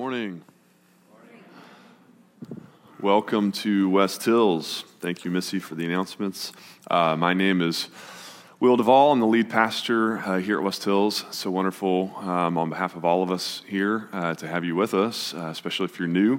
[0.00, 0.40] morning.
[3.02, 4.84] Welcome to West Hills.
[4.98, 6.54] Thank you, Missy, for the announcements.
[6.90, 7.88] Uh, my name is
[8.60, 9.12] Will Duvall.
[9.12, 11.26] I'm the lead pastor uh, here at West Hills.
[11.32, 14.94] So wonderful um, on behalf of all of us here uh, to have you with
[14.94, 16.36] us, uh, especially if you're new.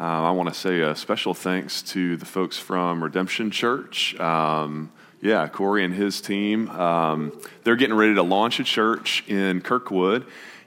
[0.00, 4.18] Uh, I want to say a special thanks to the folks from Redemption Church.
[4.18, 4.90] Um,
[5.20, 6.68] yeah, Corey and his team.
[6.70, 10.26] Um, they're getting ready to launch a church in Kirkwood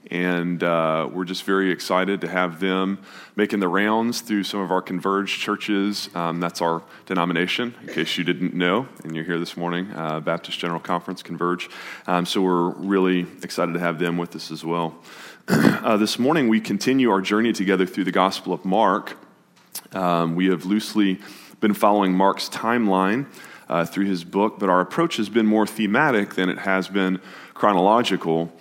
[0.10, 3.00] and uh, we're just very excited to have them
[3.36, 6.10] making the rounds through some of our converged churches.
[6.16, 10.20] Um, that's our denomination, in case you didn't know, and you're here this morning, uh,
[10.20, 11.70] Baptist General Conference Converge.
[12.08, 14.96] Um, so we're really excited to have them with us as well.
[15.48, 19.18] uh, this morning, we continue our journey together through the Gospel of Mark.
[19.94, 21.20] Um, we have loosely
[21.60, 23.28] been following Mark's timeline.
[23.70, 27.22] Uh, through his book, but our approach has been more thematic than it has been
[27.54, 28.52] chronological.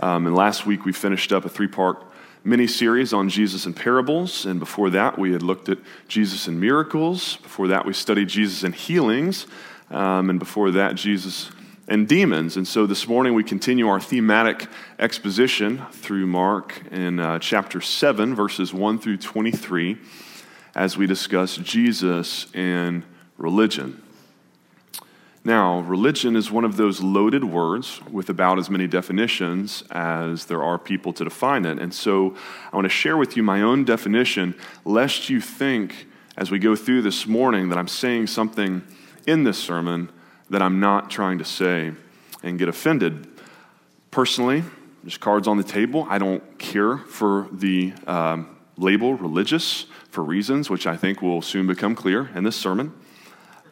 [0.00, 2.04] Um, and last week we finished up a three part
[2.44, 4.46] mini series on Jesus and parables.
[4.46, 7.36] And before that, we had looked at Jesus and miracles.
[7.36, 9.46] Before that, we studied Jesus and healings.
[9.90, 11.50] Um, and before that, Jesus
[11.88, 12.56] and demons.
[12.56, 14.66] And so this morning we continue our thematic
[14.98, 19.96] exposition through Mark in uh, chapter 7, verses 1 through 23,
[20.74, 23.04] as we discuss Jesus and
[23.38, 24.02] religion.
[25.48, 30.62] Now, religion is one of those loaded words with about as many definitions as there
[30.62, 31.78] are people to define it.
[31.78, 32.36] And so
[32.70, 36.76] I want to share with you my own definition, lest you think as we go
[36.76, 38.82] through this morning that I'm saying something
[39.26, 40.10] in this sermon
[40.50, 41.92] that I'm not trying to say
[42.42, 43.26] and get offended.
[44.10, 44.64] Personally,
[45.06, 46.06] just cards on the table.
[46.10, 51.66] I don't care for the um, label religious for reasons which I think will soon
[51.66, 52.92] become clear in this sermon.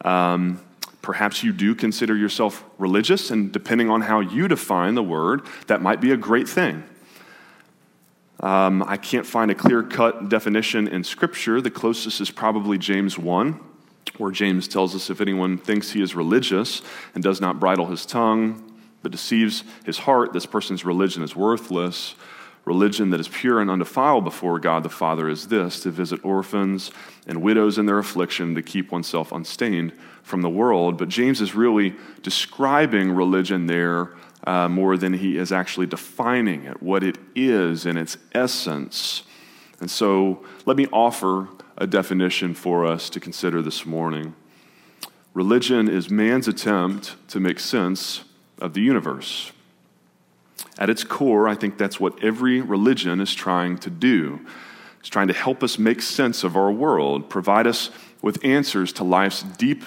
[0.03, 0.59] Um,
[1.07, 5.81] Perhaps you do consider yourself religious, and depending on how you define the word, that
[5.81, 6.83] might be a great thing.
[8.41, 11.61] Um, I can't find a clear cut definition in Scripture.
[11.61, 13.57] The closest is probably James 1,
[14.17, 16.81] where James tells us if anyone thinks he is religious
[17.15, 18.69] and does not bridle his tongue,
[19.01, 22.15] but deceives his heart, this person's religion is worthless.
[22.67, 26.91] Religion that is pure and undefiled before God the Father is this to visit orphans
[27.25, 30.97] and widows in their affliction, to keep oneself unstained from the world.
[30.97, 36.83] But James is really describing religion there uh, more than he is actually defining it,
[36.83, 39.23] what it is in its essence.
[39.79, 44.35] And so let me offer a definition for us to consider this morning.
[45.33, 48.25] Religion is man's attempt to make sense
[48.59, 49.53] of the universe.
[50.77, 54.45] At its core, I think that's what every religion is trying to do.
[54.99, 57.89] It's trying to help us make sense of our world, provide us
[58.21, 59.83] with answers to life's deep,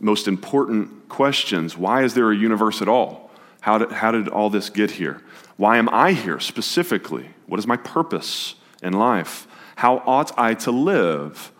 [0.00, 1.76] most important questions.
[1.76, 3.30] Why is there a universe at all?
[3.60, 5.22] How did, how did all this get here?
[5.56, 7.30] Why am I here specifically?
[7.46, 9.46] What is my purpose in life?
[9.76, 11.50] How ought I to live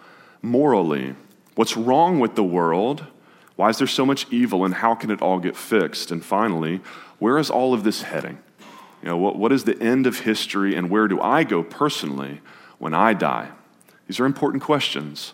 [0.42, 1.14] morally?
[1.54, 3.06] What's wrong with the world?
[3.56, 6.10] Why is there so much evil and how can it all get fixed?
[6.10, 6.80] And finally,
[7.18, 8.38] where is all of this heading?
[9.02, 12.40] You know, what, what is the end of history and where do I go personally
[12.78, 13.50] when I die?
[14.06, 15.32] These are important questions.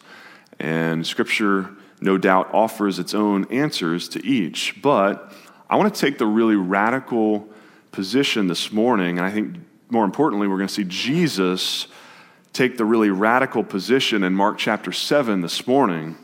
[0.59, 1.71] And Scripture,
[2.01, 4.81] no doubt, offers its own answers to each.
[4.83, 5.33] But
[5.69, 7.49] I want to take the really radical
[7.93, 9.57] position this morning, and I think
[9.91, 11.87] more importantly, we're going to see Jesus
[12.53, 16.17] take the really radical position in Mark chapter 7 this morning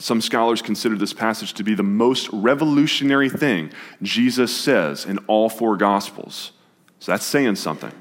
[0.00, 3.70] some scholars consider this passage to be the most revolutionary thing
[4.02, 6.52] Jesus says in all four Gospels.
[7.00, 7.92] So that's saying something.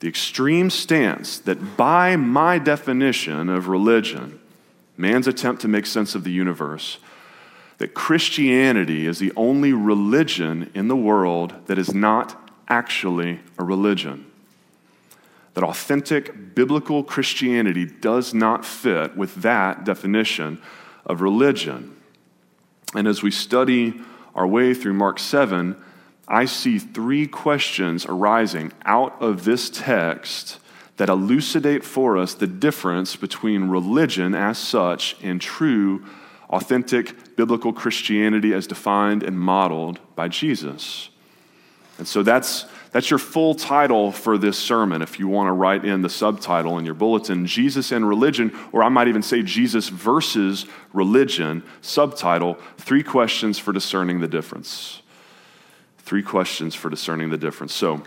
[0.00, 4.40] The extreme stance that, by my definition of religion,
[4.96, 6.98] man's attempt to make sense of the universe,
[7.78, 14.26] that Christianity is the only religion in the world that is not actually a religion.
[15.54, 20.60] That authentic biblical Christianity does not fit with that definition
[21.08, 21.96] of religion.
[22.94, 24.00] And as we study
[24.34, 25.76] our way through Mark 7,
[26.26, 30.58] I see three questions arising out of this text
[30.98, 36.04] that elucidate for us the difference between religion as such and true,
[36.50, 41.08] authentic biblical Christianity as defined and modeled by Jesus.
[41.98, 45.84] And so that's that's your full title for this sermon if you want to write
[45.84, 49.88] in the subtitle in your bulletin Jesus and Religion, or I might even say Jesus
[49.88, 55.02] versus Religion, subtitle Three Questions for Discerning the Difference.
[55.98, 57.74] Three questions for discerning the difference.
[57.74, 58.02] So,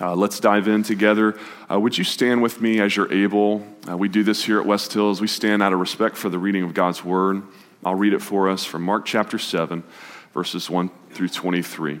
[0.00, 1.38] uh, let's dive in together.
[1.70, 3.66] Uh, would you stand with me as you're able?
[3.86, 5.20] Uh, we do this here at West Hills.
[5.20, 7.42] We stand out of respect for the reading of God's Word.
[7.84, 9.84] I'll read it for us from Mark chapter 7,
[10.32, 12.00] verses 1 through 23.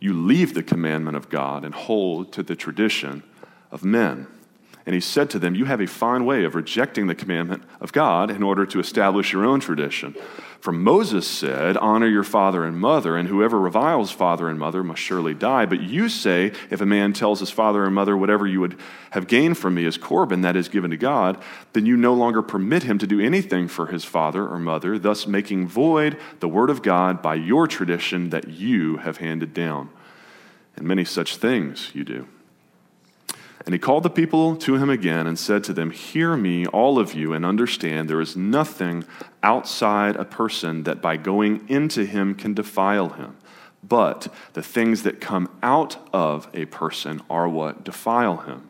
[0.00, 3.22] you leave the commandment of God and hold to the tradition
[3.70, 4.26] of men.
[4.86, 7.92] And he said to them, You have a fine way of rejecting the commandment of
[7.92, 10.16] God in order to establish your own tradition.
[10.60, 15.00] For Moses said, Honor your father and mother, and whoever reviles father and mother must
[15.00, 15.64] surely die.
[15.64, 18.78] But you say, If a man tells his father and mother, Whatever you would
[19.12, 21.42] have gained from me is Corban, that is given to God,
[21.72, 25.26] then you no longer permit him to do anything for his father or mother, thus
[25.26, 29.88] making void the word of God by your tradition that you have handed down.
[30.76, 32.28] And many such things you do.
[33.66, 36.98] And he called the people to him again and said to them, Hear me, all
[36.98, 39.04] of you, and understand there is nothing
[39.42, 43.36] outside a person that by going into him can defile him.
[43.82, 48.69] But the things that come out of a person are what defile him.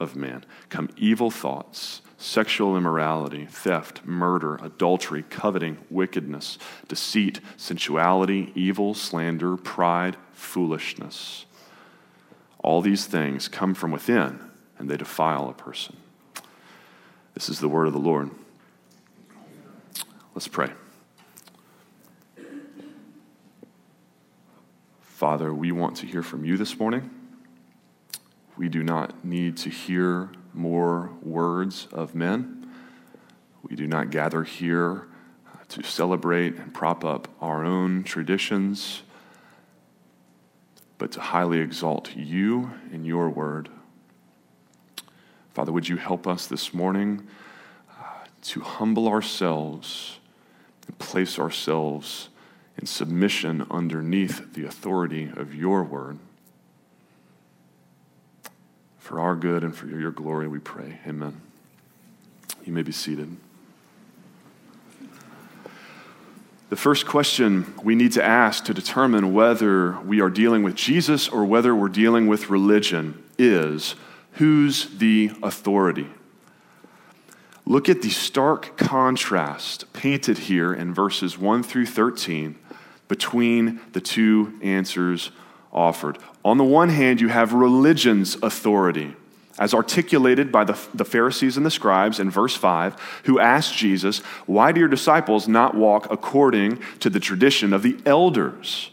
[0.00, 6.58] of man, come evil thoughts sexual immorality, theft, murder, adultery, coveting, wickedness,
[6.88, 11.46] deceit, sensuality, evil, slander, pride, foolishness.
[12.58, 14.40] All these things come from within
[14.78, 15.96] and they defile a person.
[17.34, 18.30] This is the word of the Lord.
[20.34, 20.70] Let's pray.
[25.00, 27.17] Father, we want to hear from you this morning.
[28.58, 32.68] We do not need to hear more words of men.
[33.62, 35.06] We do not gather here
[35.68, 39.02] to celebrate and prop up our own traditions,
[40.96, 43.68] but to highly exalt you and your word.
[45.54, 47.28] Father, would you help us this morning
[47.88, 50.18] uh, to humble ourselves
[50.88, 52.28] and place ourselves
[52.76, 56.18] in submission underneath the authority of your word?
[59.08, 60.98] For our good and for your glory, we pray.
[61.06, 61.40] Amen.
[62.66, 63.34] You may be seated.
[66.68, 71.26] The first question we need to ask to determine whether we are dealing with Jesus
[71.26, 73.94] or whether we're dealing with religion is
[74.32, 76.08] who's the authority?
[77.64, 82.58] Look at the stark contrast painted here in verses 1 through 13
[83.08, 85.30] between the two answers
[85.72, 86.18] offered.
[86.44, 89.14] On the one hand, you have religion's authority,
[89.58, 94.18] as articulated by the, the Pharisees and the scribes in verse 5, who asked Jesus,
[94.46, 98.90] Why do your disciples not walk according to the tradition of the elders?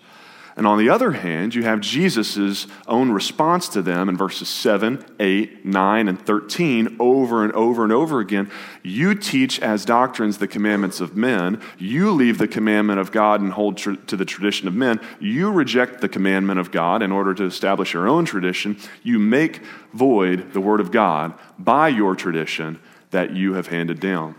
[0.58, 5.04] And on the other hand, you have Jesus' own response to them in verses 7,
[5.20, 8.50] 8, 9, and 13 over and over and over again.
[8.82, 11.62] You teach as doctrines the commandments of men.
[11.78, 15.02] You leave the commandment of God and hold tr- to the tradition of men.
[15.20, 18.78] You reject the commandment of God in order to establish your own tradition.
[19.04, 19.62] You make
[19.94, 22.80] void the word of God by your tradition
[23.12, 24.36] that you have handed down.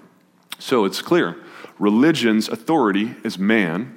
[0.58, 1.37] So it's clear
[1.78, 3.96] religion's authority is man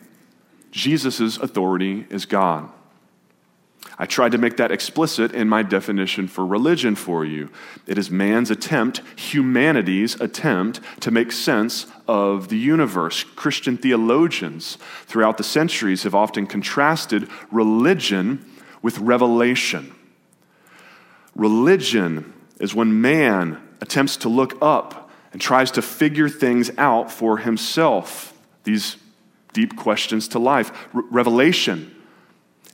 [0.72, 2.70] Jesus' authority is God.
[3.98, 7.50] I tried to make that explicit in my definition for religion for you.
[7.86, 13.24] It is man's attempt, humanity's attempt, to make sense of the universe.
[13.24, 18.46] Christian theologians throughout the centuries have often contrasted religion
[18.82, 19.94] with revelation.
[21.36, 27.38] Religion is when man attempts to look up and tries to figure things out for
[27.38, 28.34] himself.
[28.64, 28.98] These
[29.54, 30.88] deep questions to life.
[30.94, 31.96] Re- revelation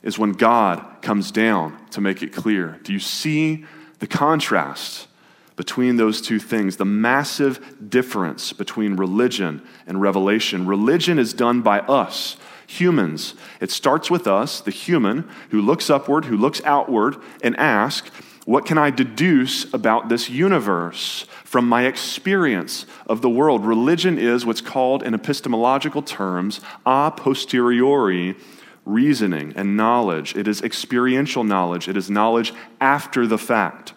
[0.02, 2.78] is when God comes down to make it clear.
[2.82, 3.64] Do you see
[3.98, 5.08] the contrast
[5.56, 6.76] between those two things?
[6.76, 10.66] The massive difference between religion and revelation.
[10.66, 13.34] Religion is done by us, humans.
[13.60, 18.10] It starts with us, the human, who looks upward, who looks outward, and asks,
[18.46, 23.66] what can I deduce about this universe from my experience of the world?
[23.66, 28.36] Religion is what's called, in epistemological terms, a posteriori
[28.84, 30.36] reasoning and knowledge.
[30.36, 33.94] It is experiential knowledge, it is knowledge after the fact.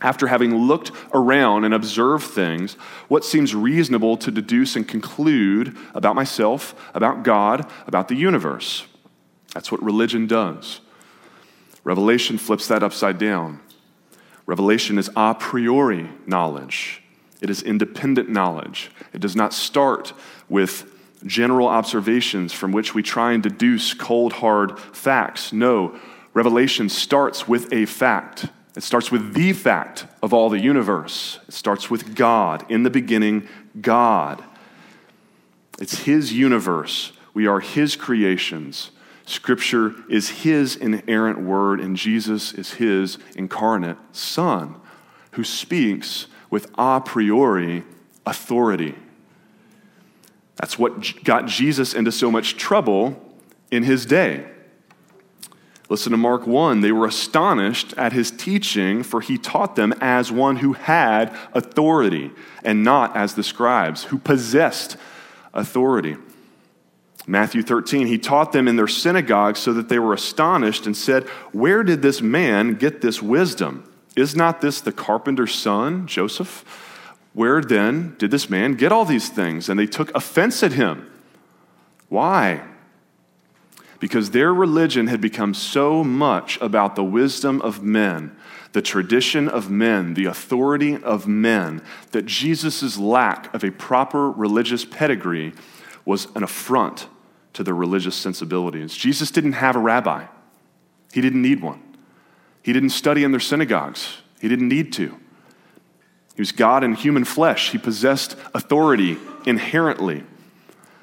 [0.00, 2.74] After having looked around and observed things,
[3.08, 8.86] what seems reasonable to deduce and conclude about myself, about God, about the universe?
[9.54, 10.80] That's what religion does.
[11.82, 13.60] Revelation flips that upside down.
[14.46, 17.02] Revelation is a priori knowledge,
[17.40, 18.90] it is independent knowledge.
[19.12, 20.12] It does not start
[20.48, 20.88] with
[21.26, 25.52] general observations from which we try and deduce cold, hard facts.
[25.52, 25.98] No,
[26.34, 28.46] Revelation starts with a fact.
[28.76, 31.38] It starts with the fact of all the universe.
[31.46, 32.64] It starts with God.
[32.70, 33.48] In the beginning,
[33.80, 34.42] God.
[35.78, 37.12] It's His universe.
[37.34, 38.90] We are His creations.
[39.24, 44.76] Scripture is His inerrant word, and Jesus is His incarnate Son,
[45.32, 47.84] who speaks with a priori
[48.26, 48.94] authority.
[50.56, 53.20] That's what got Jesus into so much trouble
[53.70, 54.46] in his day.
[55.88, 56.80] Listen to Mark 1.
[56.80, 62.30] They were astonished at his teaching, for he taught them as one who had authority,
[62.62, 64.96] and not as the scribes, who possessed
[65.52, 66.16] authority.
[67.26, 71.24] Matthew 13, he taught them in their synagogue so that they were astonished and said,
[71.52, 73.88] Where did this man get this wisdom?
[74.16, 76.64] Is not this the carpenter's son, Joseph?
[77.32, 79.68] Where then did this man get all these things?
[79.68, 81.10] And they took offense at him.
[82.08, 82.62] Why?
[84.00, 88.36] Because their religion had become so much about the wisdom of men,
[88.72, 94.84] the tradition of men, the authority of men, that Jesus' lack of a proper religious
[94.84, 95.54] pedigree
[96.04, 97.06] was an affront
[97.54, 98.94] to their religious sensibilities.
[98.94, 100.26] Jesus didn't have a rabbi,
[101.12, 101.82] he didn't need one.
[102.62, 105.18] He didn't study in their synagogues, he didn't need to.
[106.34, 110.24] He was God in human flesh, he possessed authority inherently.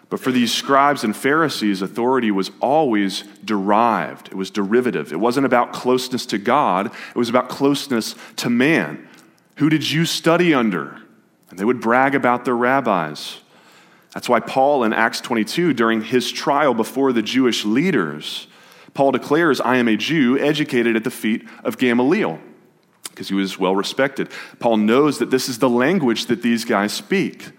[0.09, 4.29] But for these scribes and Pharisees, authority was always derived.
[4.29, 5.13] It was derivative.
[5.13, 9.07] It wasn't about closeness to God, it was about closeness to man.
[9.57, 10.97] Who did you study under?
[11.49, 13.41] And they would brag about their rabbis.
[14.13, 18.47] That's why Paul in Acts 22, during his trial before the Jewish leaders,
[18.93, 22.39] Paul declares, I am a Jew educated at the feet of Gamaliel,
[23.09, 24.29] because he was well respected.
[24.59, 27.51] Paul knows that this is the language that these guys speak.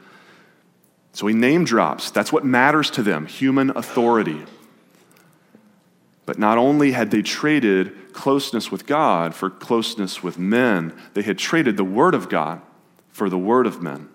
[1.12, 2.11] So he name drops.
[2.11, 4.45] That's what matters to them human authority.
[6.26, 11.38] But not only had they traded closeness with God for closeness with men, they had
[11.38, 12.61] traded the Word of God
[13.09, 14.09] for the Word of men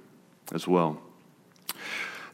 [0.54, 1.02] as well.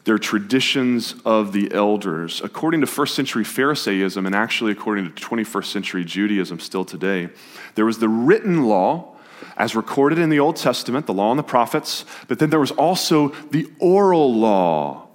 [0.04, 2.42] Their traditions of the elders.
[2.44, 7.30] According to first century Pharisaism, and actually according to 21st century Judaism still today,
[7.76, 9.12] there was the written law
[9.58, 12.72] as recorded in the Old Testament, the law and the prophets, but then there was
[12.72, 15.08] also the oral law,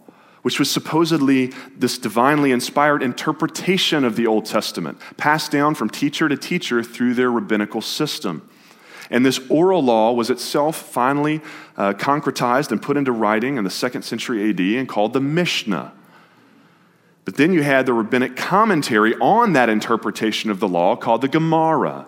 [0.43, 6.29] which was supposedly this divinely inspired interpretation of the Old Testament, passed down from teacher
[6.29, 8.49] to teacher through their rabbinical system.
[9.11, 11.41] And this oral law was itself finally
[11.77, 15.93] uh, concretized and put into writing in the second century AD and called the Mishnah.
[17.25, 21.29] But then you had the rabbinic commentary on that interpretation of the law called the
[21.29, 22.07] Gemara.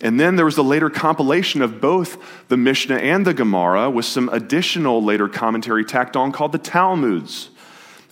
[0.00, 4.04] And then there was a later compilation of both the Mishnah and the Gemara with
[4.04, 7.50] some additional later commentary tacked on called the Talmuds.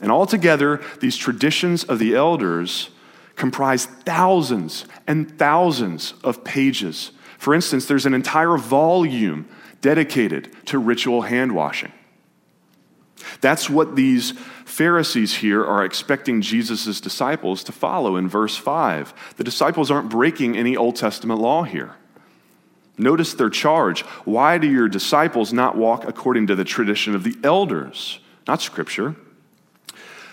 [0.00, 2.90] And altogether, these traditions of the elders
[3.36, 9.48] comprise thousands and thousands of pages for instance, there's an entire volume
[9.80, 11.92] dedicated to ritual hand washing.
[13.40, 14.32] That's what these
[14.64, 19.34] Pharisees here are expecting Jesus' disciples to follow in verse 5.
[19.36, 21.94] The disciples aren't breaking any Old Testament law here.
[22.98, 24.02] Notice their charge.
[24.24, 28.20] Why do your disciples not walk according to the tradition of the elders?
[28.46, 29.16] Not Scripture.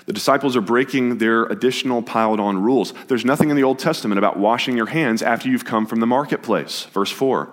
[0.06, 2.94] The disciples are breaking their additional piled on rules.
[3.08, 6.08] There's nothing in the Old Testament about washing your hands after you've come from the
[6.08, 6.86] marketplace.
[6.86, 7.50] Verse 4.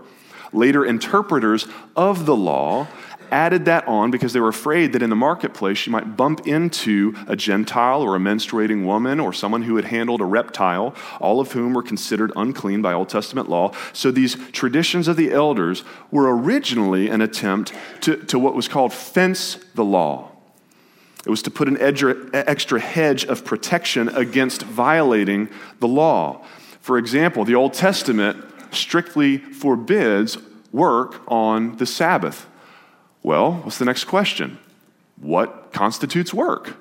[0.52, 2.88] Later interpreters of the law
[3.30, 7.14] added that on because they were afraid that in the marketplace you might bump into
[7.28, 11.52] a Gentile or a menstruating woman or someone who had handled a reptile, all of
[11.52, 13.72] whom were considered unclean by Old Testament law.
[13.92, 18.92] So these traditions of the elders were originally an attempt to, to what was called
[18.92, 20.29] fence the law
[21.24, 25.48] It was to put an extra hedge of protection against violating
[25.78, 26.44] the law.
[26.80, 30.38] For example, the Old Testament strictly forbids
[30.72, 32.46] work on the Sabbath.
[33.22, 34.58] Well, what's the next question?
[35.16, 36.76] What constitutes work?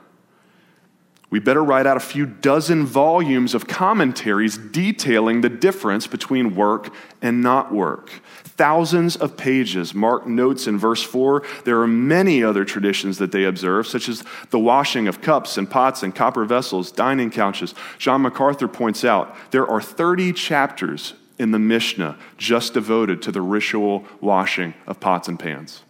[1.31, 6.91] We better write out a few dozen volumes of commentaries detailing the difference between work
[7.21, 8.09] and not work.
[8.43, 9.93] Thousands of pages.
[9.93, 14.23] Mark notes in verse 4 there are many other traditions that they observe, such as
[14.49, 17.75] the washing of cups and pots and copper vessels, dining couches.
[17.99, 23.41] John MacArthur points out there are 30 chapters in the Mishnah just devoted to the
[23.41, 25.83] ritual washing of pots and pans.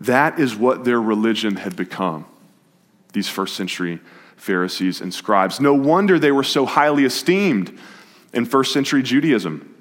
[0.00, 2.26] That is what their religion had become
[3.18, 3.98] these first century
[4.36, 5.60] Pharisees and scribes.
[5.60, 7.76] No wonder they were so highly esteemed
[8.32, 9.74] in first century Judaism,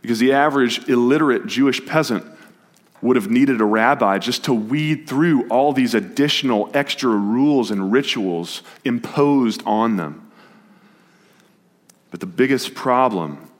[0.00, 2.24] because the average illiterate Jewish peasant
[3.02, 7.90] would have needed a rabbi just to weed through all these additional extra rules and
[7.90, 10.30] rituals imposed on them.
[12.12, 13.50] But the biggest problem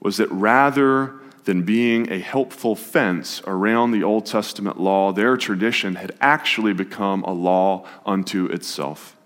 [0.00, 5.96] was that rather than being a helpful fence around the Old Testament law, their tradition
[5.96, 9.16] had actually become a law unto itself.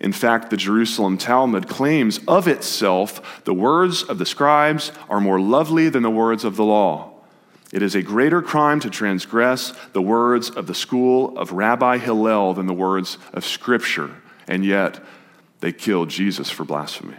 [0.00, 5.40] In fact, the Jerusalem Talmud claims of itself the words of the scribes are more
[5.40, 7.12] lovely than the words of the law.
[7.72, 12.52] It is a greater crime to transgress the words of the school of Rabbi Hillel
[12.54, 14.10] than the words of Scripture,
[14.46, 15.00] and yet
[15.60, 17.16] they killed Jesus for blasphemy.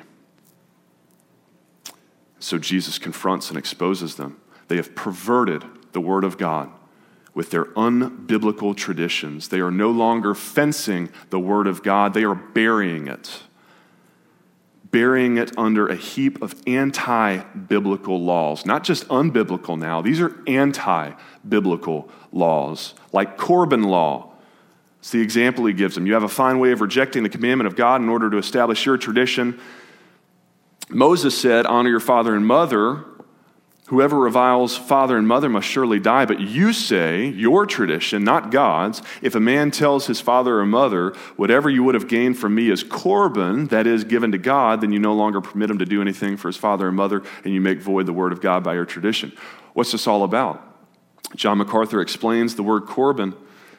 [2.44, 4.38] So Jesus confronts and exposes them.
[4.68, 6.70] They have perverted the Word of God
[7.34, 9.48] with their unbiblical traditions.
[9.48, 13.44] They are no longer fencing the Word of God, they are burying it.
[14.92, 18.66] Burying it under a heap of anti biblical laws.
[18.66, 21.14] Not just unbiblical now, these are anti
[21.48, 24.34] biblical laws, like Corban law.
[25.00, 26.06] It's the example he gives them.
[26.06, 28.86] You have a fine way of rejecting the commandment of God in order to establish
[28.86, 29.62] your tradition.
[30.94, 33.06] Moses said, Honor your father and mother.
[33.88, 36.26] Whoever reviles father and mother must surely die.
[36.26, 41.14] But you say, your tradition, not God's, if a man tells his father or mother,
[41.36, 44.92] whatever you would have gained from me is Corban, that is, given to God, then
[44.94, 47.60] you no longer permit him to do anything for his father and mother, and you
[47.60, 49.34] make void the word of God by your tradition.
[49.74, 50.62] What's this all about?
[51.36, 53.34] John MacArthur explains the word Corban.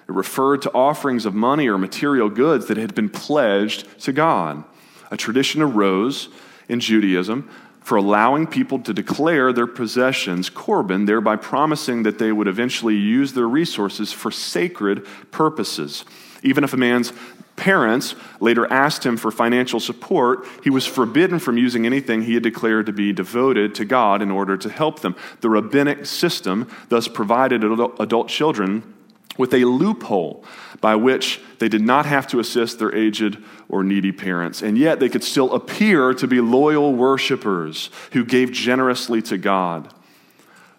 [0.07, 4.64] It referred to offerings of money or material goods that had been pledged to God.
[5.11, 6.29] A tradition arose
[6.68, 7.48] in Judaism
[7.81, 13.35] for allowing people to declare their possessions Corban, thereby promising that they would eventually use
[13.35, 16.07] their resources for sacred purposes.
[16.42, 17.12] Even if a man's
[17.57, 22.42] parents later asked him for financial support, he was forbidden from using anything he had
[22.42, 25.14] declared to be devoted to God in order to help them.
[25.42, 28.94] The rabbinic system thus provided adult children
[29.37, 30.44] with a loophole
[30.81, 35.01] by which they did not have to assist their aged or needy parents, and yet
[35.01, 39.92] they could still appear to be loyal worshipers who gave generously to God.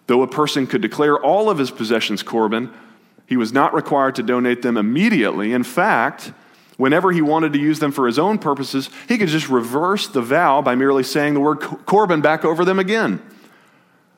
[0.06, 2.72] Though a person could declare all of his possessions Corban,
[3.26, 5.52] he was not required to donate them immediately.
[5.52, 6.32] In fact,
[6.76, 10.22] whenever he wanted to use them for his own purposes, he could just reverse the
[10.22, 13.20] vow by merely saying the word Corban back over them again.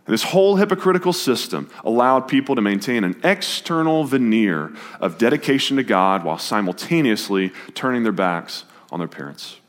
[0.09, 6.25] This whole hypocritical system allowed people to maintain an external veneer of dedication to God
[6.25, 9.61] while simultaneously turning their backs on their parents.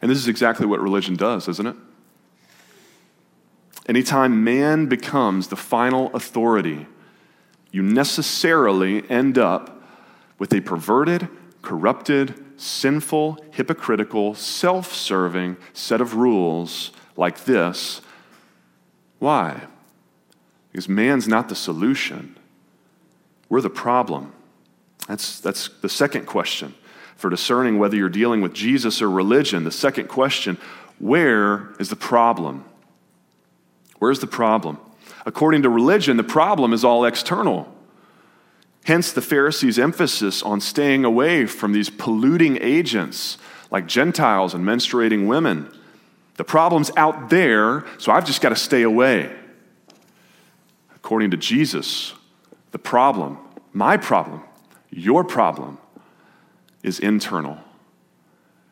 [0.00, 1.74] And this is exactly what religion does, isn't it?
[3.88, 6.86] Anytime man becomes the final authority,
[7.72, 9.82] you necessarily end up
[10.38, 11.28] with a perverted,
[11.62, 18.00] corrupted, sinful, hypocritical, self serving set of rules like this
[19.18, 19.62] why?
[20.70, 22.36] Because man's not the solution,
[23.48, 24.32] we're the problem.
[25.06, 26.74] That's, that's the second question
[27.16, 29.64] for discerning whether you're dealing with Jesus or religion.
[29.64, 30.58] The second question
[30.98, 32.64] where is the problem?
[33.98, 34.78] Where's the problem?
[35.24, 37.74] According to religion, the problem is all external.
[38.84, 43.38] Hence, the Pharisees' emphasis on staying away from these polluting agents
[43.70, 45.70] like Gentiles and menstruating women.
[46.38, 49.34] The problem's out there, so I've just got to stay away.
[50.94, 52.14] According to Jesus,
[52.70, 53.38] the problem,
[53.72, 54.44] my problem,
[54.88, 55.78] your problem,
[56.84, 57.58] is internal.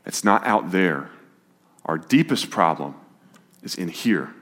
[0.06, 1.10] It's not out there.
[1.84, 2.94] Our deepest problem
[3.64, 4.32] is in here.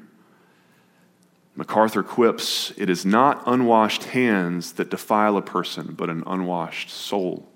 [1.56, 7.48] MacArthur quips it is not unwashed hands that defile a person, but an unwashed soul.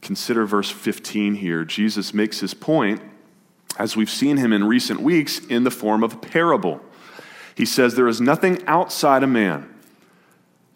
[0.00, 1.64] Consider verse 15 here.
[1.64, 3.00] Jesus makes his point
[3.76, 6.80] as we've seen him in recent weeks, in the form of a parable.
[7.54, 9.74] He says, There is nothing outside a man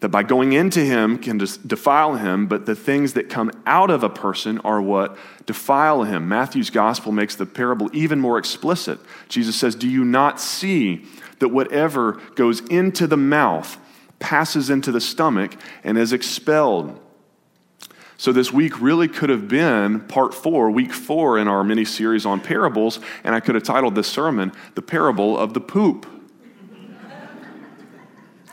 [0.03, 4.03] that by going into him can defile him, but the things that come out of
[4.03, 6.27] a person are what defile him.
[6.27, 8.99] Matthew's gospel makes the parable even more explicit.
[9.29, 11.05] Jesus says, Do you not see
[11.39, 13.77] that whatever goes into the mouth
[14.19, 16.99] passes into the stomach and is expelled?
[18.23, 22.25] So, this week really could have been part four, week four in our mini series
[22.25, 26.05] on parables, and I could have titled this sermon, The Parable of the Poop.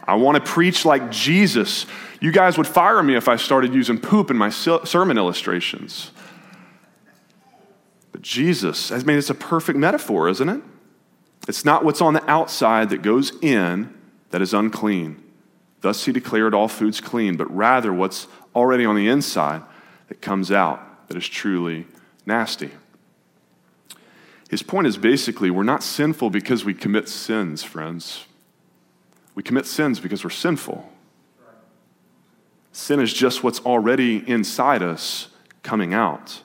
[0.02, 1.86] I want to preach like Jesus.
[2.20, 6.10] You guys would fire me if I started using poop in my sermon illustrations.
[8.10, 10.62] But Jesus, I mean, it's a perfect metaphor, isn't it?
[11.46, 13.94] It's not what's on the outside that goes in
[14.30, 15.22] that is unclean.
[15.80, 19.62] Thus he declared all foods clean, but rather what's already on the inside
[20.08, 21.86] that comes out that is truly
[22.26, 22.70] nasty.
[24.48, 28.26] His point is basically we're not sinful because we commit sins, friends.
[29.34, 30.90] We commit sins because we're sinful.
[32.72, 35.28] Sin is just what's already inside us
[35.62, 36.42] coming out.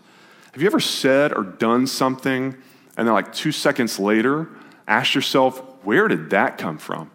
[0.54, 2.56] Have you ever said or done something
[2.98, 4.48] and then, like two seconds later,
[4.88, 7.12] ask yourself, where did that come from?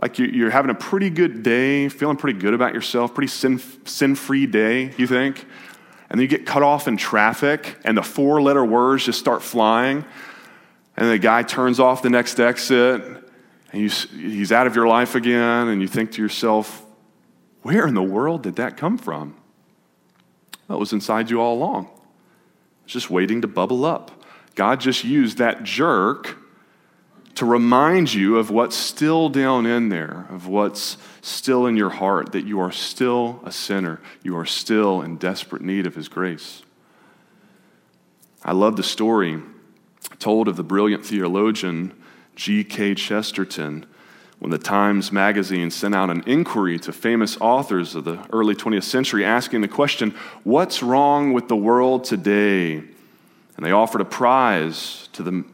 [0.00, 4.46] Like you're having a pretty good day, feeling pretty good about yourself, pretty sin free
[4.46, 5.46] day, you think?
[6.08, 9.42] And then you get cut off in traffic and the four letter words just start
[9.42, 10.04] flying.
[10.96, 13.02] And the guy turns off the next exit
[13.72, 16.84] and you, he's out of your life again, and you think to yourself,
[17.62, 19.34] where in the world did that come from?
[20.68, 21.90] Well, was inside you all along.
[22.84, 24.24] It's just waiting to bubble up.
[24.54, 26.38] God just used that jerk
[27.36, 32.32] to remind you of what's still down in there, of what's still in your heart,
[32.32, 34.00] that you are still a sinner.
[34.22, 36.62] You are still in desperate need of His grace.
[38.42, 39.42] I love the story
[40.18, 41.92] told of the brilliant theologian
[42.36, 42.94] G.K.
[42.94, 43.84] Chesterton
[44.38, 48.84] when the Times Magazine sent out an inquiry to famous authors of the early 20th
[48.84, 52.76] century asking the question, What's wrong with the world today?
[52.76, 55.44] And they offered a prize to the,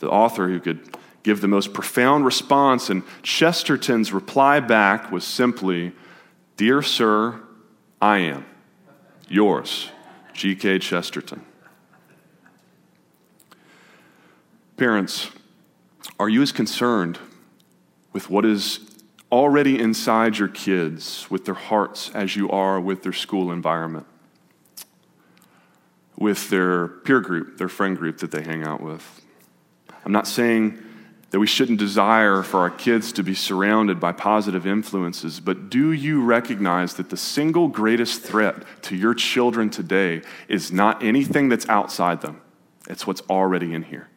[0.00, 2.90] the author who could give the most profound response.
[2.90, 5.92] And Chesterton's reply back was simply,
[6.56, 7.40] Dear Sir,
[8.00, 8.44] I am.
[9.28, 9.88] Yours,
[10.34, 10.80] G.K.
[10.80, 11.44] Chesterton.
[14.76, 15.30] Parents,
[16.18, 17.18] are you as concerned
[18.12, 18.80] with what is
[19.30, 24.06] already inside your kids, with their hearts, as you are with their school environment,
[26.16, 29.22] with their peer group, their friend group that they hang out with?
[30.04, 30.82] I'm not saying
[31.32, 35.90] that we shouldn't desire for our kids to be surrounded by positive influences, but do
[35.90, 41.66] you recognize that the single greatest threat to your children today is not anything that's
[41.70, 42.42] outside them?
[42.86, 44.08] It's what's already in here.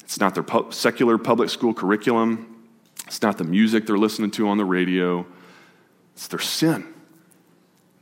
[0.00, 2.64] It's not their pu- secular public school curriculum.
[3.06, 5.26] It's not the music they're listening to on the radio.
[6.14, 6.94] It's their sin.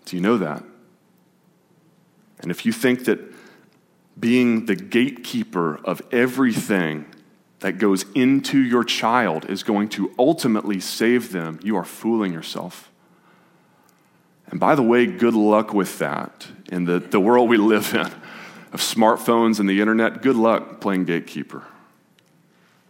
[0.04, 0.62] Do you know that?
[2.38, 3.33] And if you think that
[4.18, 7.06] being the gatekeeper of everything
[7.60, 12.90] that goes into your child is going to ultimately save them, you are fooling yourself.
[14.48, 18.10] And by the way, good luck with that in the, the world we live in
[18.72, 20.20] of smartphones and the internet.
[20.20, 21.62] Good luck playing gatekeeper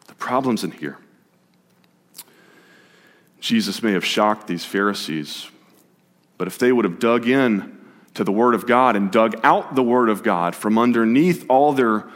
[0.07, 0.99] The problems in here.
[3.39, 5.51] Jesus may have shocked these Pharisees,
[6.39, 7.84] but if they would have dug in
[8.15, 11.73] to the Word of God and dug out the Word of God from underneath all
[11.73, 12.07] their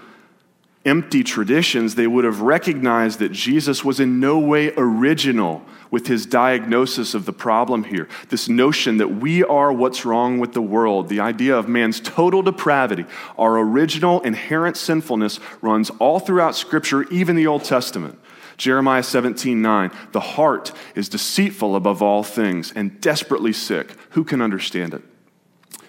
[0.84, 6.26] empty traditions, they would have recognized that Jesus was in no way original with his
[6.26, 8.08] diagnosis of the problem here.
[8.28, 12.42] This notion that we are what's wrong with the world, the idea of man's total
[12.42, 13.04] depravity,
[13.36, 18.18] our original inherent sinfulness runs all throughout Scripture, even the Old Testament.
[18.56, 23.92] Jeremiah 17, 9, the heart is deceitful above all things and desperately sick.
[24.10, 25.02] Who can understand it?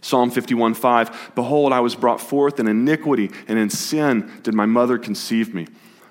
[0.02, 4.66] Psalm 51, 5, behold, I was brought forth in iniquity, and in sin did my
[4.66, 5.68] mother conceive me.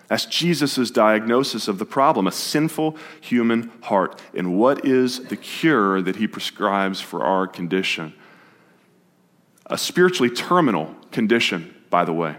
[0.09, 4.21] That's Jesus' diagnosis of the problem a sinful human heart.
[4.35, 8.15] And what is the cure that he prescribes for our condition?
[9.67, 12.37] A spiritually terminal condition, by the way.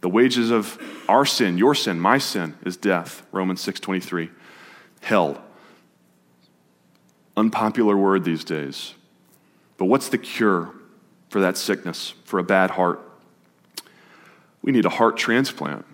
[0.00, 3.22] The wages of our sin, your sin, my sin, is death.
[3.32, 4.30] Romans 6:23.
[5.02, 5.42] Hell.
[7.36, 8.94] Unpopular word these days.
[9.76, 10.70] But what's the cure
[11.28, 13.00] for that sickness, for a bad heart?
[14.62, 15.84] We need a heart transplant.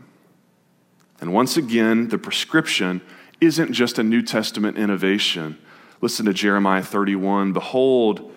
[1.21, 3.01] And once again, the prescription
[3.41, 5.59] isn't just a New Testament innovation.
[6.01, 8.33] Listen to Jeremiah 31 Behold,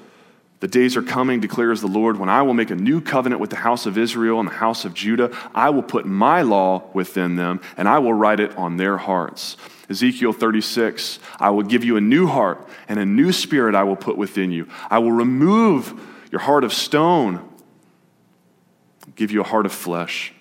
[0.64, 3.50] The days are coming, declares the Lord, when I will make a new covenant with
[3.50, 5.30] the house of Israel and the house of Judah.
[5.54, 9.58] I will put my law within them, and I will write it on their hearts.
[9.90, 13.98] Ezekiel 36, I will give you a new heart, and a new spirit I will
[13.98, 14.70] put within you.
[14.90, 16.00] I will remove
[16.32, 17.46] your heart of stone,
[19.18, 20.34] give you a heart of flesh.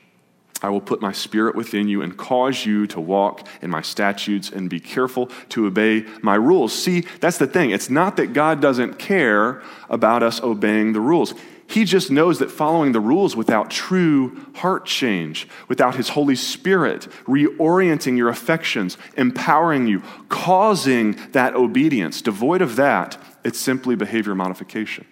[0.63, 4.51] I will put my spirit within you and cause you to walk in my statutes
[4.51, 6.73] and be careful to obey my rules.
[6.73, 7.71] See, that's the thing.
[7.71, 11.35] It's not that God doesn't care about us obeying the rules.
[11.67, 17.09] He just knows that following the rules without true heart change, without His Holy Spirit
[17.25, 25.07] reorienting your affections, empowering you, causing that obedience, devoid of that, it's simply behavior modification.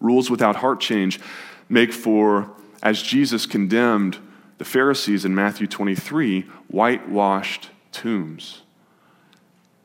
[0.00, 1.20] Rules without heart change
[1.68, 2.50] make for
[2.82, 4.18] as Jesus condemned
[4.58, 8.62] the Pharisees in Matthew 23, whitewashed tombs.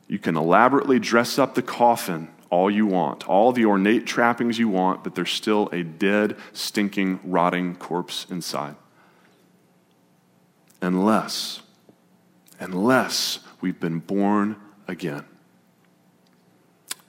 [0.08, 4.68] You can elaborately dress up the coffin all you want, all the ornate trappings you
[4.68, 8.76] want, but there's still a dead, stinking, rotting corpse inside.
[10.80, 11.62] Unless,
[12.60, 14.54] unless we've been born
[14.86, 15.24] again.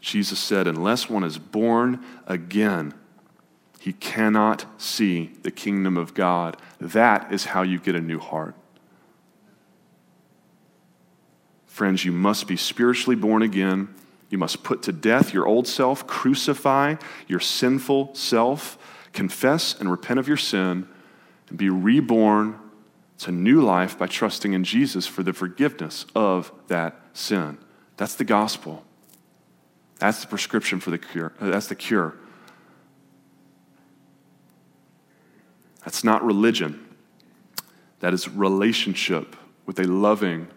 [0.02, 2.94] Jesus said, unless one is born again,
[3.86, 6.58] he cannot see the kingdom of God.
[6.82, 8.56] That is how you get a new heart.
[11.68, 13.94] Friends, you must be spiritually born again.
[14.32, 16.96] You must put to death your old self, crucify
[17.28, 18.80] your sinful self,
[19.14, 20.88] confess and repent of your sin,
[21.50, 22.60] and be reborn
[23.20, 27.60] to new life by trusting in Jesus for the forgiveness of that sin.
[27.98, 28.84] That's the gospel.
[30.00, 31.34] That's the prescription for the cure.
[31.40, 32.16] That's the cure.
[35.86, 36.84] That's not religion.
[38.00, 40.48] That is relationship with a loving,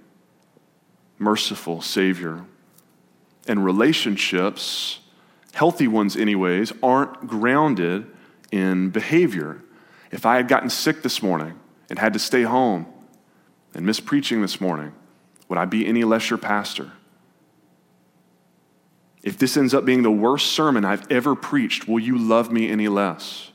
[1.19, 2.45] merciful Savior.
[3.47, 5.01] And relationships,
[5.53, 8.07] healthy ones, anyways, aren't grounded
[8.51, 9.63] in behavior.
[10.11, 11.59] If I had gotten sick this morning
[11.91, 12.87] and had to stay home
[13.75, 14.93] and miss preaching this morning,
[15.49, 16.93] would I be any less your pastor?
[19.23, 22.71] If this ends up being the worst sermon I've ever preached, will you love me
[22.71, 23.51] any less?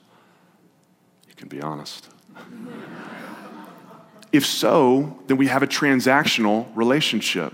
[1.43, 2.08] Can be honest.
[4.32, 7.51] if so, then we have a transactional relationship.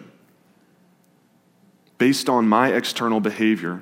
[1.97, 3.81] Based on my external behavior,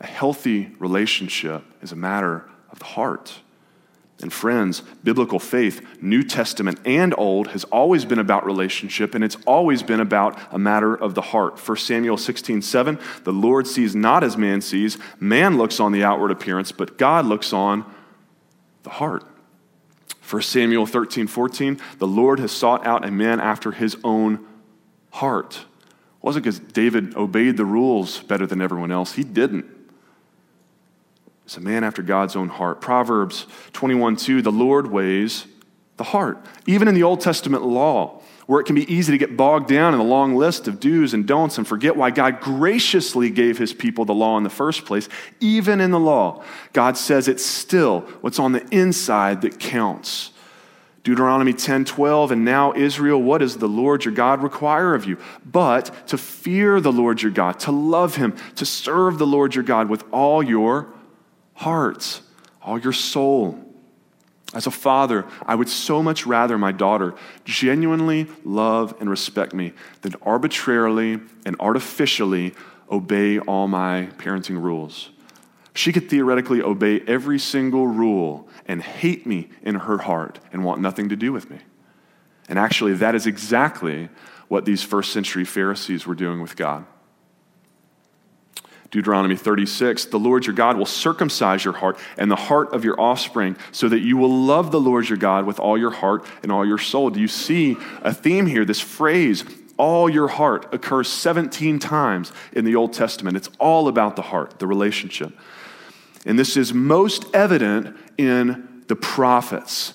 [0.00, 3.38] a healthy relationship is a matter of the heart.
[4.20, 9.36] And friends, biblical faith, New Testament and Old, has always been about relationship, and it's
[9.46, 11.60] always been about a matter of the heart.
[11.64, 14.98] 1 Samuel 16, 7, the Lord sees not as man sees.
[15.20, 17.84] Man looks on the outward appearance, but God looks on
[18.82, 19.24] the heart.
[20.28, 24.46] 1 Samuel 13, 14, the Lord has sought out a man after his own
[25.10, 25.56] heart.
[25.56, 29.12] It wasn't because David obeyed the rules better than everyone else.
[29.12, 29.66] He didn't.
[31.44, 32.80] It's a man after God's own heart.
[32.80, 35.46] Proverbs 21, 2, the Lord weighs
[35.96, 36.38] the heart.
[36.66, 39.94] Even in the Old Testament law, where it can be easy to get bogged down
[39.94, 43.72] in a long list of do's and don'ts and forget why God graciously gave his
[43.72, 45.08] people the law in the first place.
[45.40, 50.30] Even in the law, God says it's still what's on the inside that counts.
[51.04, 55.18] Deuteronomy 10 12, and now Israel, what does the Lord your God require of you?
[55.44, 59.64] But to fear the Lord your God, to love him, to serve the Lord your
[59.64, 60.92] God with all your
[61.54, 62.20] heart,
[62.62, 63.71] all your soul
[64.54, 69.72] as a father, I would so much rather my daughter genuinely love and respect me
[70.02, 72.54] than arbitrarily and artificially
[72.90, 75.10] obey all my parenting rules.
[75.74, 80.82] She could theoretically obey every single rule and hate me in her heart and want
[80.82, 81.58] nothing to do with me.
[82.48, 84.10] And actually, that is exactly
[84.48, 86.84] what these first century Pharisees were doing with God.
[88.92, 93.00] Deuteronomy 36, the Lord your God will circumcise your heart and the heart of your
[93.00, 96.52] offspring so that you will love the Lord your God with all your heart and
[96.52, 97.08] all your soul.
[97.08, 98.66] Do you see a theme here?
[98.66, 99.46] This phrase,
[99.78, 103.34] all your heart, occurs 17 times in the Old Testament.
[103.34, 105.32] It's all about the heart, the relationship.
[106.26, 109.94] And this is most evident in the prophets,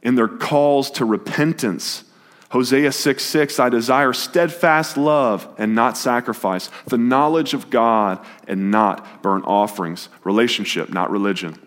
[0.00, 2.04] in their calls to repentance
[2.50, 8.70] Hosea 6 6, I desire steadfast love and not sacrifice, the knowledge of God and
[8.70, 11.58] not burnt offerings, relationship, not religion.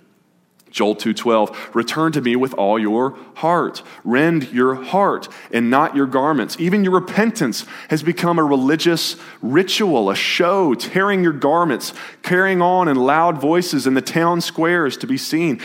[0.71, 3.83] Joel 2:12 Return to me with all your heart.
[4.05, 6.55] Rend your heart and not your garments.
[6.59, 12.87] Even your repentance has become a religious ritual a show tearing your garments carrying on
[12.87, 15.59] in loud voices in the town squares to be seen.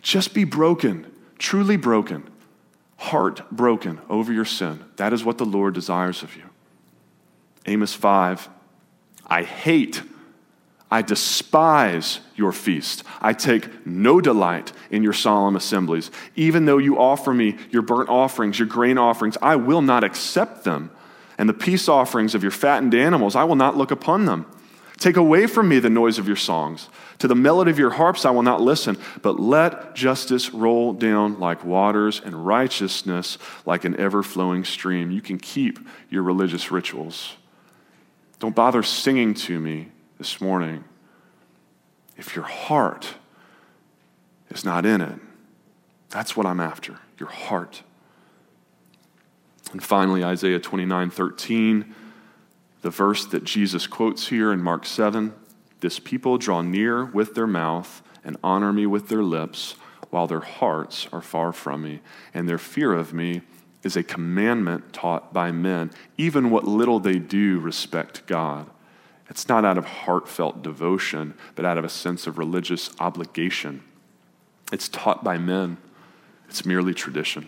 [0.00, 1.06] Just be broken
[1.38, 2.24] truly broken
[2.96, 4.84] heart broken over your sin.
[4.96, 6.44] That is what the Lord desires of you.
[7.66, 8.48] Amos 5
[9.28, 10.02] I hate,
[10.88, 13.02] I despise your feast.
[13.20, 16.12] I take no delight in your solemn assemblies.
[16.36, 20.62] Even though you offer me your burnt offerings, your grain offerings, I will not accept
[20.62, 20.92] them.
[21.38, 24.46] And the peace offerings of your fattened animals, I will not look upon them.
[24.98, 26.88] Take away from me the noise of your songs.
[27.20, 31.40] To the melody of your harps I will not listen, but let justice roll down
[31.40, 35.10] like waters and righteousness like an ever flowing stream.
[35.10, 35.78] You can keep
[36.10, 37.36] your religious rituals.
[38.38, 40.84] Don't bother singing to me this morning
[42.18, 43.14] if your heart
[44.50, 45.18] is not in it.
[46.10, 47.82] That's what I'm after, your heart.
[49.72, 51.94] And finally, Isaiah 29 13,
[52.82, 55.34] the verse that Jesus quotes here in Mark 7
[55.86, 59.76] This people draw near with their mouth and honor me with their lips,
[60.10, 62.00] while their hearts are far from me,
[62.34, 63.42] and their fear of me
[63.84, 65.92] is a commandment taught by men.
[66.18, 68.68] Even what little they do respect God.
[69.30, 73.84] It's not out of heartfelt devotion, but out of a sense of religious obligation.
[74.72, 75.76] It's taught by men,
[76.48, 77.46] it's merely tradition.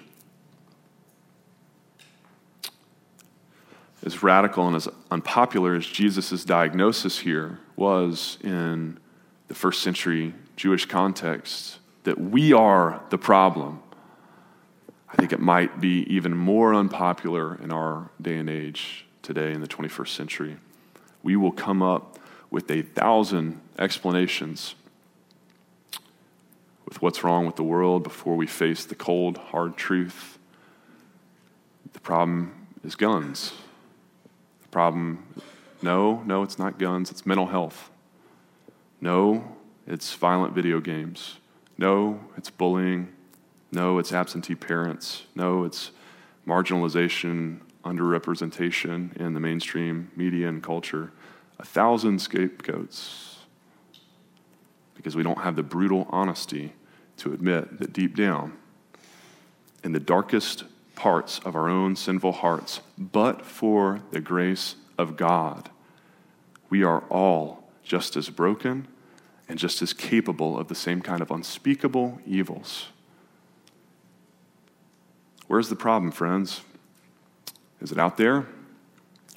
[4.08, 8.98] As radical and as unpopular as Jesus' diagnosis here was in
[9.48, 13.82] the first century Jewish context, that we are the problem,
[15.12, 19.60] I think it might be even more unpopular in our day and age today in
[19.60, 20.56] the 21st century
[21.22, 22.18] we will come up
[22.50, 24.74] with a thousand explanations
[26.86, 30.38] with what's wrong with the world before we face the cold, hard truth.
[31.92, 33.52] The problem is guns.
[34.70, 35.26] Problem,
[35.82, 37.90] no, no, it's not guns, it's mental health.
[39.00, 41.38] No, it's violent video games.
[41.78, 43.12] No, it's bullying.
[43.70, 45.24] No, it's absentee parents.
[45.34, 45.90] No, it's
[46.46, 51.12] marginalization underrepresentation in the mainstream media and culture,
[51.58, 53.38] a thousand scapegoats,
[54.94, 56.72] because we don't have the brutal honesty
[57.16, 58.56] to admit that deep down,
[59.82, 60.64] in the darkest
[60.98, 65.70] parts of our own sinful hearts, but for the grace of God,
[66.68, 68.88] we are all just as broken
[69.48, 72.88] and just as capable of the same kind of unspeakable evils.
[75.46, 76.62] Where's the problem, friends?
[77.80, 78.46] Is it out there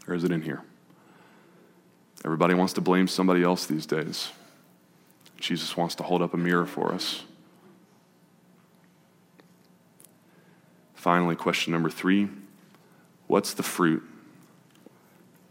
[0.07, 0.63] or is it in here?
[2.25, 4.31] Everybody wants to blame somebody else these days.
[5.39, 7.23] Jesus wants to hold up a mirror for us.
[11.01, 12.29] Finally, question number three
[13.25, 14.03] what's the fruit?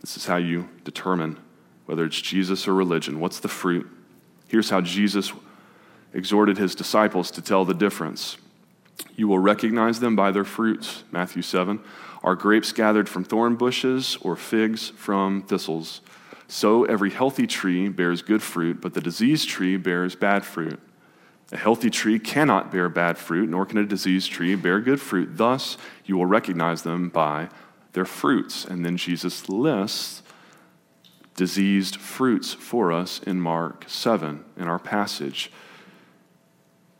[0.00, 1.40] This is how you determine
[1.86, 3.18] whether it's Jesus or religion.
[3.18, 3.90] What's the fruit?
[4.46, 5.32] Here's how Jesus
[6.14, 8.36] exhorted his disciples to tell the difference.
[9.16, 11.80] You will recognize them by their fruits, Matthew 7.
[12.22, 16.00] Are grapes gathered from thorn bushes or figs from thistles?
[16.46, 20.78] So every healthy tree bears good fruit, but the diseased tree bears bad fruit.
[21.52, 25.36] A healthy tree cannot bear bad fruit, nor can a diseased tree bear good fruit.
[25.36, 27.48] Thus, you will recognize them by
[27.92, 28.64] their fruits.
[28.64, 30.22] And then Jesus lists
[31.34, 35.50] diseased fruits for us in Mark 7 in our passage.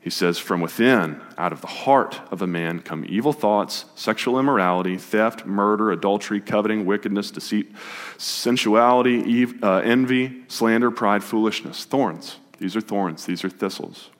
[0.01, 4.41] He says, From within, out of the heart of a man, come evil thoughts, sexual
[4.41, 7.71] immorality, theft, murder, adultery, coveting, wickedness, deceit,
[8.17, 11.85] sensuality, uh, envy, slander, pride, foolishness.
[11.85, 12.39] Thorns.
[12.59, 14.11] These are thorns, these are thistles.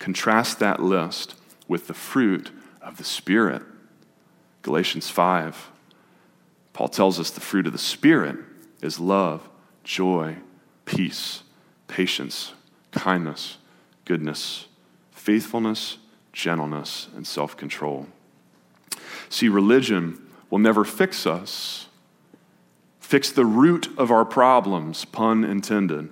[0.00, 1.36] Contrast that list
[1.68, 2.50] with the fruit
[2.82, 3.62] of the Spirit.
[4.62, 5.70] Galatians 5.
[6.72, 8.36] Paul tells us the fruit of the Spirit
[8.82, 9.48] is love,
[9.84, 10.38] joy,
[10.84, 11.44] peace,
[11.86, 12.52] patience,
[12.90, 13.58] kindness
[14.10, 14.66] goodness,
[15.12, 15.98] faithfulness,
[16.32, 18.08] gentleness, and self control.
[19.28, 21.86] See, religion will never fix us,
[22.98, 26.08] fix the root of our problems, pun intended,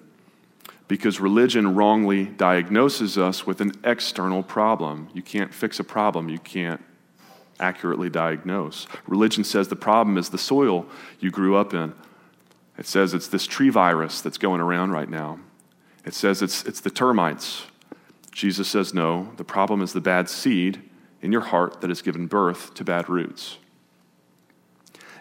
[0.88, 5.08] because religion wrongly diagnoses us with an external problem.
[5.12, 6.82] You can't fix a problem you can't
[7.60, 8.86] accurately diagnose.
[9.06, 10.86] Religion says the problem is the soil
[11.20, 11.94] you grew up in.
[12.78, 15.40] It says it's this tree virus that's going around right now.
[16.04, 17.66] It says it's, it's the termites
[18.38, 20.80] Jesus says, no, the problem is the bad seed
[21.20, 23.58] in your heart that has given birth to bad roots.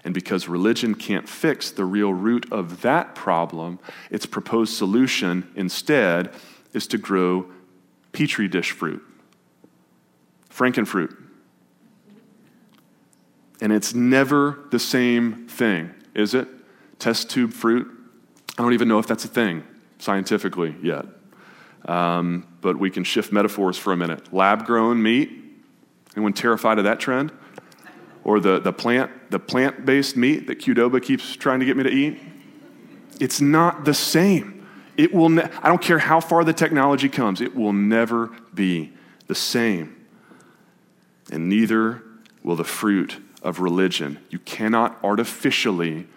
[0.08, 3.78] And because religion can't fix the real root of that problem,
[4.10, 6.34] its proposed solution instead
[6.72, 7.47] is to grow
[8.14, 9.03] petri dish fruit,
[10.49, 11.14] frankenfruit.
[13.60, 16.47] And it's never the same thing, is it?
[16.99, 17.93] Test tube fruit?
[18.58, 19.62] I don't even know if that's a thing
[19.99, 21.03] scientifically yet.
[21.84, 24.34] Um, but we can shift metaphors for a minute.
[24.34, 25.34] Lab grown meat.
[26.16, 27.34] Anyone terrified of that trend?
[28.28, 31.84] Or the, the plant the plant based meat that Qdoba keeps trying to get me
[31.84, 32.20] to eat?
[33.22, 34.68] It's not the same.
[34.98, 38.92] It will ne- I don't care how far the technology comes, it will never be
[39.28, 39.96] the same.
[41.32, 42.04] And neither
[42.44, 44.20] will the fruit of religion.
[44.30, 46.08] You cannot artificially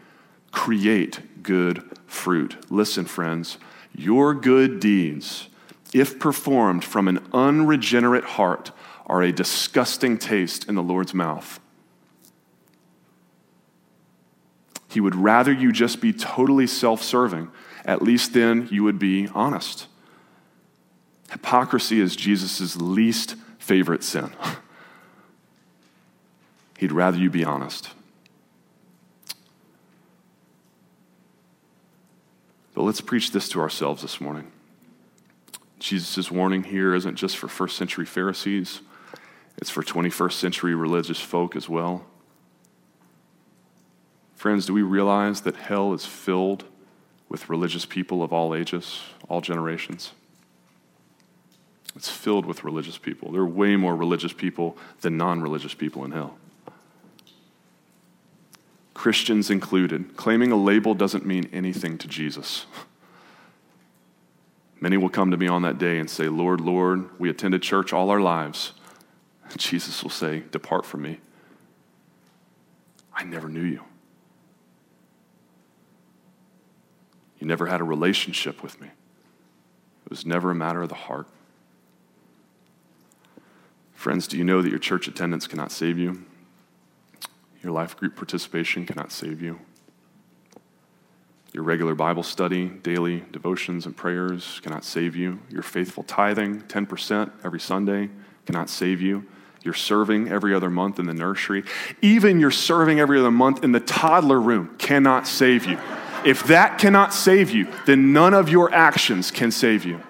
[0.51, 2.57] create good fruit.
[2.73, 3.57] Listen, friends,
[3.95, 5.47] your good deeds,
[5.95, 8.73] if performed from an unregenerate heart,
[9.07, 11.61] are a disgusting taste in the Lord's mouth.
[14.91, 17.51] He would rather you just be totally self serving.
[17.85, 19.87] At least then you would be honest.
[21.31, 24.33] Hypocrisy is Jesus' least favorite sin.
[26.79, 27.91] He'd rather you be honest.
[32.75, 34.51] But let's preach this to ourselves this morning.
[35.79, 38.81] Jesus' warning here isn't just for first century Pharisees,
[39.57, 42.07] it's for 21st century religious folk as well.
[44.41, 46.65] Friends, do we realize that hell is filled
[47.29, 50.13] with religious people of all ages, all generations?
[51.95, 53.33] It's filled with religious people.
[53.33, 56.39] There are way more religious people than non religious people in hell.
[58.95, 60.17] Christians included.
[60.17, 62.65] Claiming a label doesn't mean anything to Jesus.
[64.81, 67.93] Many will come to me on that day and say, Lord, Lord, we attended church
[67.93, 68.73] all our lives.
[69.59, 71.21] Jesus will say, Depart from me.
[73.15, 73.83] I never knew you.
[77.41, 78.89] You never had a relationship with me.
[78.89, 81.27] It was never a matter of the heart.
[83.95, 86.25] Friends, do you know that your church attendance cannot save you?
[87.63, 89.59] Your life group participation cannot save you.
[91.53, 95.41] Your regular Bible study, daily devotions, and prayers cannot save you.
[95.51, 98.09] Your faithful tithing, 10% every Sunday,
[98.47, 99.27] cannot save you.
[99.63, 101.65] Your serving every other month in the nursery,
[102.01, 105.79] even your serving every other month in the toddler room cannot save you.
[106.25, 110.01] If that cannot save you, then none of your actions can save you.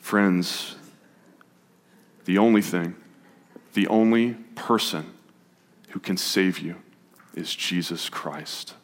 [0.00, 0.76] Friends,
[2.24, 2.96] the only thing,
[3.74, 5.12] the only person
[5.90, 6.76] who can save you
[7.34, 8.74] is Jesus Christ.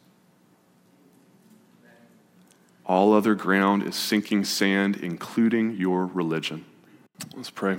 [2.85, 6.65] All other ground is sinking sand, including your religion.
[7.35, 7.77] Let's pray.